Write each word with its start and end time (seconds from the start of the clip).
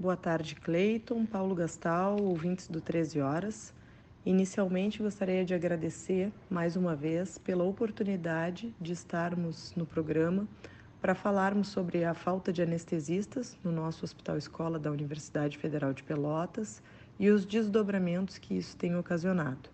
Boa 0.00 0.16
tarde, 0.16 0.54
Cleiton, 0.54 1.26
Paulo 1.26 1.54
Gastal, 1.54 2.16
ouvintes 2.22 2.68
do 2.68 2.80
13 2.80 3.20
Horas. 3.20 3.74
Inicialmente, 4.24 5.02
gostaria 5.02 5.44
de 5.44 5.52
agradecer 5.52 6.32
mais 6.48 6.74
uma 6.74 6.96
vez 6.96 7.36
pela 7.36 7.64
oportunidade 7.64 8.74
de 8.80 8.94
estarmos 8.94 9.74
no 9.76 9.84
programa 9.84 10.48
para 11.02 11.14
falarmos 11.14 11.68
sobre 11.68 12.02
a 12.02 12.14
falta 12.14 12.50
de 12.50 12.62
anestesistas 12.62 13.58
no 13.62 13.70
nosso 13.70 14.02
Hospital 14.02 14.38
Escola 14.38 14.78
da 14.78 14.90
Universidade 14.90 15.58
Federal 15.58 15.92
de 15.92 16.02
Pelotas 16.02 16.82
e 17.18 17.28
os 17.28 17.44
desdobramentos 17.44 18.38
que 18.38 18.56
isso 18.56 18.74
tem 18.78 18.96
ocasionado. 18.96 19.68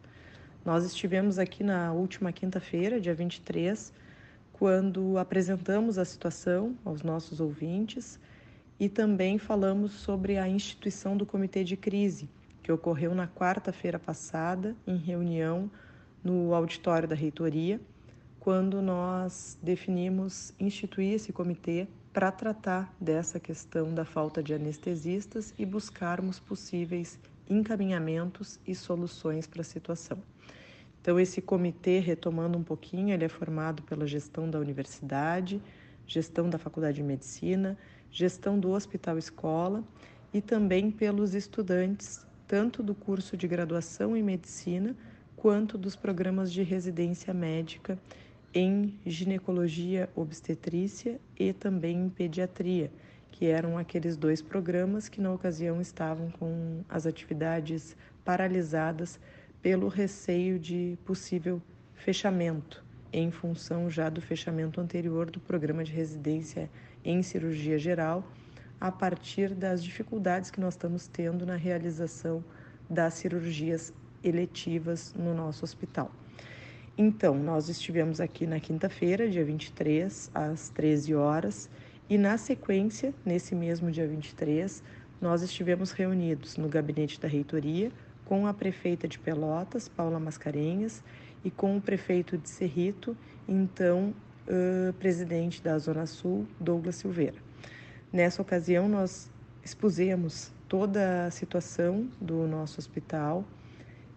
Nós 0.64 0.84
estivemos 0.84 1.38
aqui 1.38 1.62
na 1.62 1.92
última 1.92 2.32
quinta-feira, 2.32 3.00
dia 3.00 3.14
23, 3.14 3.92
quando 4.52 5.18
apresentamos 5.18 5.98
a 5.98 6.04
situação 6.04 6.74
aos 6.84 7.04
nossos 7.04 7.38
ouvintes 7.38 8.18
e 8.78 8.88
também 8.88 9.38
falamos 9.38 9.92
sobre 9.92 10.36
a 10.36 10.48
instituição 10.48 11.16
do 11.16 11.24
Comitê 11.24 11.64
de 11.64 11.76
Crise, 11.76 12.28
que 12.62 12.70
ocorreu 12.70 13.14
na 13.14 13.26
quarta-feira 13.26 13.98
passada, 13.98 14.76
em 14.86 14.96
reunião 14.96 15.70
no 16.22 16.52
auditório 16.54 17.08
da 17.08 17.14
reitoria, 17.14 17.80
quando 18.40 18.82
nós 18.82 19.58
definimos 19.62 20.52
instituir 20.58 21.14
esse 21.14 21.32
comitê 21.32 21.88
para 22.12 22.30
tratar 22.30 22.94
dessa 23.00 23.38
questão 23.38 23.92
da 23.92 24.04
falta 24.04 24.42
de 24.42 24.54
anestesistas 24.54 25.52
e 25.58 25.66
buscarmos 25.66 26.38
possíveis 26.38 27.18
encaminhamentos 27.48 28.58
e 28.66 28.74
soluções 28.74 29.46
para 29.46 29.60
a 29.60 29.64
situação. 29.64 30.18
Então, 31.00 31.20
esse 31.20 31.40
comitê, 31.40 32.00
retomando 32.00 32.58
um 32.58 32.64
pouquinho, 32.64 33.14
ele 33.14 33.24
é 33.24 33.28
formado 33.28 33.82
pela 33.82 34.06
gestão 34.06 34.50
da 34.50 34.58
universidade, 34.58 35.62
gestão 36.06 36.50
da 36.50 36.58
Faculdade 36.58 36.96
de 36.96 37.02
Medicina, 37.02 37.78
gestão 38.10 38.58
do 38.58 38.70
Hospital 38.70 39.18
Escola 39.18 39.84
e 40.32 40.40
também 40.40 40.90
pelos 40.90 41.34
estudantes, 41.34 42.26
tanto 42.46 42.82
do 42.82 42.94
curso 42.94 43.36
de 43.36 43.48
graduação 43.48 44.16
em 44.16 44.22
medicina 44.22 44.96
quanto 45.36 45.76
dos 45.76 45.94
programas 45.94 46.52
de 46.52 46.62
residência 46.62 47.32
médica 47.32 47.98
em 48.54 48.98
ginecologia 49.04 50.08
obstetrícia 50.14 51.20
e 51.38 51.52
também 51.52 52.06
em 52.06 52.08
pediatria, 52.08 52.90
que 53.30 53.44
eram 53.46 53.76
aqueles 53.76 54.16
dois 54.16 54.40
programas 54.40 55.10
que 55.10 55.20
na 55.20 55.30
ocasião 55.30 55.80
estavam 55.80 56.30
com 56.30 56.82
as 56.88 57.06
atividades 57.06 57.94
paralisadas 58.24 59.20
pelo 59.60 59.88
receio 59.88 60.58
de 60.58 60.98
possível 61.04 61.60
fechamento, 61.94 62.82
em 63.12 63.30
função 63.30 63.90
já 63.90 64.08
do 64.08 64.22
fechamento 64.22 64.80
anterior 64.80 65.30
do 65.30 65.38
programa 65.38 65.84
de 65.84 65.92
residência 65.92 66.70
em 67.06 67.22
cirurgia 67.22 67.78
geral, 67.78 68.24
a 68.80 68.90
partir 68.90 69.54
das 69.54 69.82
dificuldades 69.82 70.50
que 70.50 70.60
nós 70.60 70.74
estamos 70.74 71.06
tendo 71.06 71.46
na 71.46 71.56
realização 71.56 72.44
das 72.90 73.14
cirurgias 73.14 73.94
eletivas 74.22 75.14
no 75.14 75.32
nosso 75.32 75.64
hospital. 75.64 76.10
Então, 76.98 77.34
nós 77.34 77.68
estivemos 77.68 78.20
aqui 78.20 78.46
na 78.46 78.58
quinta-feira, 78.58 79.28
dia 79.28 79.44
23, 79.44 80.30
às 80.34 80.68
13 80.70 81.14
horas, 81.14 81.70
e 82.08 82.18
na 82.18 82.36
sequência, 82.36 83.14
nesse 83.24 83.54
mesmo 83.54 83.90
dia 83.90 84.06
23, 84.06 84.82
nós 85.20 85.42
estivemos 85.42 85.92
reunidos 85.92 86.56
no 86.56 86.68
gabinete 86.68 87.20
da 87.20 87.28
reitoria 87.28 87.90
com 88.24 88.46
a 88.46 88.52
prefeita 88.52 89.06
de 89.06 89.18
Pelotas, 89.18 89.88
Paula 89.88 90.18
Mascarenhas, 90.18 91.02
e 91.44 91.50
com 91.50 91.76
o 91.76 91.80
prefeito 91.80 92.36
de 92.36 92.48
Cerrito, 92.48 93.16
então 93.46 94.12
uh, 94.48 94.92
presidente 94.94 95.62
da 95.62 95.78
Zona 95.78 96.06
Sul, 96.06 96.46
Douglas 96.58 96.96
Silveira. 96.96 97.36
Nessa 98.12 98.40
ocasião, 98.40 98.88
nós 98.88 99.30
expusemos 99.64 100.52
toda 100.68 101.26
a 101.26 101.30
situação 101.30 102.08
do 102.20 102.46
nosso 102.46 102.78
hospital 102.78 103.44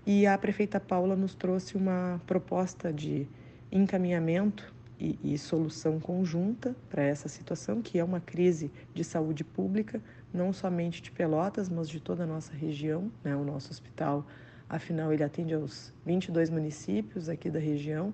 e 0.06 0.26
a 0.26 0.38
prefeita 0.38 0.80
Paula 0.80 1.16
nos 1.16 1.36
trouxe 1.36 1.76
uma 1.76 2.20
proposta 2.26 2.92
de 2.92 3.28
encaminhamento 3.72 4.74
e, 5.00 5.18
e 5.24 5.38
solução 5.38 6.00
conjunta 6.00 6.76
para 6.90 7.04
essa 7.04 7.30
situação, 7.30 7.82
que 7.82 8.00
é 8.00 8.04
uma 8.04 8.20
crise 8.20 8.72
de 8.94 9.04
saúde 9.04 9.44
pública, 9.44 10.02
não 10.34 10.52
somente 10.52 11.02
de 11.02 11.12
Pelotas, 11.12 11.70
mas 11.70 11.88
de 11.88 12.00
toda 12.00 12.24
a 12.24 12.28
nossa 12.28 12.54
região. 12.54 13.12
Né? 13.24 13.36
O 13.36 13.44
nosso 13.44 13.72
hospital, 13.72 14.26
afinal, 14.68 15.14
ele 15.14 15.24
atende 15.24 15.54
aos 15.54 15.94
22 16.06 16.50
municípios 16.50 17.30
aqui 17.30 17.50
da 17.50 17.60
região. 17.60 18.14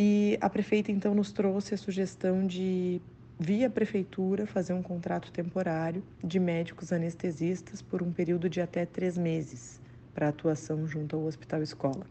E 0.00 0.38
a 0.40 0.48
prefeita, 0.48 0.92
então, 0.92 1.12
nos 1.12 1.32
trouxe 1.32 1.74
a 1.74 1.76
sugestão 1.76 2.46
de, 2.46 3.02
via 3.36 3.68
prefeitura, 3.68 4.46
fazer 4.46 4.72
um 4.72 4.80
contrato 4.80 5.32
temporário 5.32 6.04
de 6.22 6.38
médicos 6.38 6.92
anestesistas 6.92 7.82
por 7.82 8.00
um 8.00 8.12
período 8.12 8.48
de 8.48 8.60
até 8.60 8.86
três 8.86 9.18
meses 9.18 9.80
para 10.14 10.28
atuação 10.28 10.86
junto 10.86 11.16
ao 11.16 11.24
Hospital 11.24 11.64
Escola. 11.64 12.06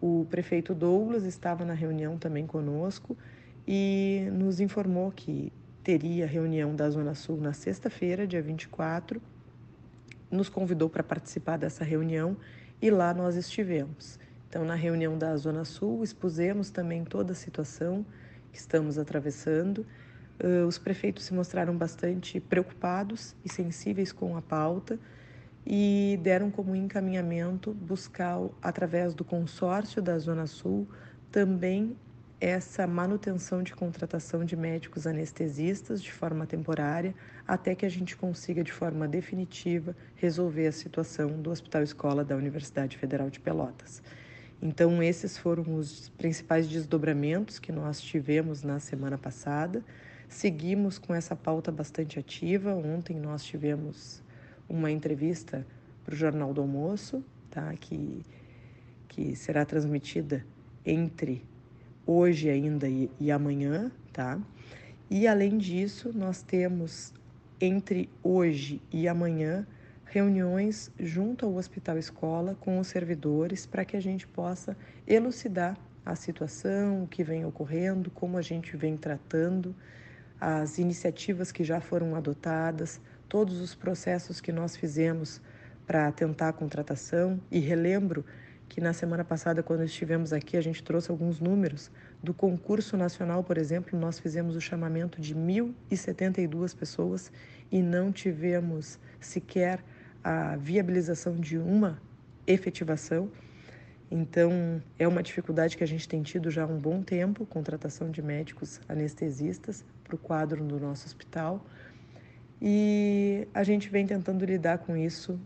O 0.00 0.26
prefeito 0.28 0.74
Douglas 0.74 1.22
estava 1.22 1.64
na 1.64 1.72
reunião 1.72 2.18
também 2.18 2.48
conosco 2.48 3.16
e 3.64 4.28
nos 4.32 4.58
informou 4.58 5.12
que 5.12 5.52
teria 5.84 6.26
reunião 6.26 6.74
da 6.74 6.90
Zona 6.90 7.14
Sul 7.14 7.36
na 7.36 7.52
sexta-feira, 7.52 8.26
dia 8.26 8.42
24. 8.42 9.22
Nos 10.28 10.48
convidou 10.48 10.90
para 10.90 11.04
participar 11.04 11.58
dessa 11.58 11.84
reunião 11.84 12.36
e 12.82 12.90
lá 12.90 13.14
nós 13.14 13.36
estivemos. 13.36 14.18
Então, 14.48 14.64
na 14.64 14.74
reunião 14.74 15.18
da 15.18 15.36
Zona 15.36 15.64
Sul, 15.64 16.02
expusemos 16.02 16.70
também 16.70 17.04
toda 17.04 17.32
a 17.32 17.36
situação 17.36 18.04
que 18.50 18.58
estamos 18.58 18.96
atravessando. 18.96 19.86
Uh, 20.42 20.66
os 20.66 20.78
prefeitos 20.78 21.24
se 21.24 21.34
mostraram 21.34 21.76
bastante 21.76 22.40
preocupados 22.40 23.36
e 23.44 23.52
sensíveis 23.52 24.10
com 24.10 24.36
a 24.36 24.42
pauta 24.42 24.98
e 25.66 26.18
deram 26.22 26.50
como 26.50 26.74
encaminhamento 26.74 27.74
buscar, 27.74 28.38
através 28.62 29.12
do 29.12 29.22
consórcio 29.22 30.00
da 30.00 30.18
Zona 30.18 30.46
Sul, 30.46 30.88
também 31.30 31.94
essa 32.40 32.86
manutenção 32.86 33.62
de 33.62 33.74
contratação 33.74 34.44
de 34.44 34.56
médicos 34.56 35.06
anestesistas 35.06 36.02
de 36.02 36.10
forma 36.12 36.46
temporária, 36.46 37.14
até 37.46 37.74
que 37.74 37.84
a 37.84 37.88
gente 37.88 38.16
consiga 38.16 38.62
de 38.62 38.72
forma 38.72 39.06
definitiva 39.08 39.94
resolver 40.14 40.68
a 40.68 40.72
situação 40.72 41.42
do 41.42 41.50
Hospital 41.50 41.82
Escola 41.82 42.24
da 42.24 42.36
Universidade 42.36 42.96
Federal 42.96 43.28
de 43.28 43.40
Pelotas. 43.40 44.00
Então, 44.60 45.00
esses 45.02 45.38
foram 45.38 45.76
os 45.76 46.08
principais 46.10 46.68
desdobramentos 46.68 47.58
que 47.58 47.70
nós 47.70 48.00
tivemos 48.00 48.62
na 48.62 48.80
semana 48.80 49.16
passada. 49.16 49.84
Seguimos 50.28 50.98
com 50.98 51.14
essa 51.14 51.36
pauta 51.36 51.70
bastante 51.70 52.18
ativa. 52.18 52.74
Ontem 52.74 53.16
nós 53.16 53.44
tivemos 53.44 54.20
uma 54.68 54.90
entrevista 54.90 55.64
para 56.04 56.12
o 56.12 56.16
Jornal 56.16 56.52
do 56.52 56.60
Almoço, 56.60 57.24
tá? 57.50 57.72
que, 57.76 58.22
que 59.06 59.36
será 59.36 59.64
transmitida 59.64 60.44
entre 60.84 61.44
hoje 62.04 62.50
ainda 62.50 62.88
e, 62.88 63.08
e 63.20 63.30
amanhã. 63.30 63.92
Tá? 64.12 64.40
E 65.08 65.28
além 65.28 65.56
disso, 65.56 66.12
nós 66.12 66.42
temos 66.42 67.14
entre 67.60 68.08
hoje 68.22 68.82
e 68.92 69.06
amanhã 69.06 69.66
reuniões 70.10 70.90
junto 70.98 71.44
ao 71.44 71.54
Hospital 71.54 71.98
Escola 71.98 72.56
com 72.60 72.78
os 72.78 72.88
servidores 72.88 73.66
para 73.66 73.84
que 73.84 73.96
a 73.96 74.00
gente 74.00 74.26
possa 74.26 74.76
elucidar 75.06 75.76
a 76.04 76.14
situação, 76.14 77.02
o 77.02 77.06
que 77.06 77.22
vem 77.22 77.44
ocorrendo, 77.44 78.10
como 78.10 78.38
a 78.38 78.42
gente 78.42 78.76
vem 78.76 78.96
tratando, 78.96 79.74
as 80.40 80.78
iniciativas 80.78 81.52
que 81.52 81.62
já 81.62 81.80
foram 81.80 82.14
adotadas, 82.14 83.00
todos 83.28 83.60
os 83.60 83.74
processos 83.74 84.40
que 84.40 84.50
nós 84.50 84.76
fizemos 84.76 85.42
para 85.86 86.10
tentar 86.12 86.48
a 86.48 86.52
contratação 86.52 87.40
e 87.50 87.58
relembro 87.58 88.24
que 88.68 88.80
na 88.80 88.92
semana 88.92 89.24
passada, 89.24 89.62
quando 89.62 89.82
estivemos 89.82 90.32
aqui, 90.32 90.56
a 90.56 90.60
gente 90.60 90.82
trouxe 90.82 91.10
alguns 91.10 91.40
números. 91.40 91.90
Do 92.22 92.34
concurso 92.34 92.96
nacional, 92.96 93.42
por 93.42 93.56
exemplo, 93.56 93.98
nós 93.98 94.18
fizemos 94.18 94.54
o 94.56 94.60
chamamento 94.60 95.20
de 95.20 95.34
1.072 95.34 96.76
pessoas 96.76 97.32
e 97.72 97.82
não 97.82 98.12
tivemos 98.12 98.98
sequer 99.18 99.82
a 100.22 100.56
viabilização 100.56 101.36
de 101.36 101.58
uma 101.58 102.00
efetivação. 102.46 103.30
Então, 104.10 104.82
é 104.98 105.06
uma 105.06 105.22
dificuldade 105.22 105.76
que 105.76 105.84
a 105.84 105.86
gente 105.86 106.08
tem 106.08 106.22
tido 106.22 106.50
já 106.50 106.64
há 106.64 106.66
um 106.66 106.78
bom 106.78 107.02
tempo 107.02 107.44
contratação 107.44 108.10
de 108.10 108.22
médicos 108.22 108.80
anestesistas 108.88 109.84
para 110.02 110.14
o 110.14 110.18
quadro 110.18 110.64
do 110.64 110.80
nosso 110.80 111.06
hospital. 111.06 111.64
E 112.60 113.46
a 113.54 113.62
gente 113.62 113.88
vem 113.88 114.06
tentando 114.06 114.44
lidar 114.44 114.78
com 114.78 114.96
isso, 114.96 115.38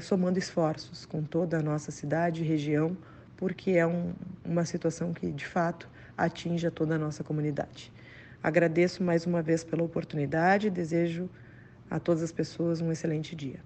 somando 0.00 0.38
esforços 0.38 1.06
com 1.06 1.22
toda 1.22 1.58
a 1.58 1.62
nossa 1.62 1.90
cidade 1.90 2.42
e 2.42 2.46
região, 2.46 2.96
porque 3.36 3.72
é 3.72 3.86
um, 3.86 4.12
uma 4.44 4.64
situação 4.64 5.12
que, 5.12 5.32
de 5.32 5.46
fato, 5.46 5.88
atinge 6.16 6.66
a 6.66 6.70
toda 6.70 6.94
a 6.94 6.98
nossa 6.98 7.24
comunidade. 7.24 7.90
Agradeço 8.42 9.02
mais 9.02 9.26
uma 9.26 9.42
vez 9.42 9.64
pela 9.64 9.82
oportunidade 9.82 10.66
e 10.66 10.70
desejo 10.70 11.28
a 11.90 11.98
todas 11.98 12.22
as 12.22 12.30
pessoas 12.30 12.80
um 12.80 12.92
excelente 12.92 13.34
dia. 13.34 13.60